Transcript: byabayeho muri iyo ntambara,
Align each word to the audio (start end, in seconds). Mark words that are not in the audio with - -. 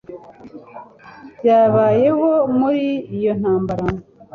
byabayeho 1.39 2.29
muri 2.57 2.85
iyo 3.17 3.31
ntambara, 3.39 3.85